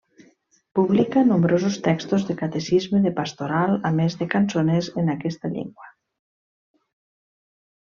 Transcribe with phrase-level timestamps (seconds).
[0.77, 5.95] Publica nombrosos textos de catecisme, de pastoral, a més de cançoners en aquesta llengua.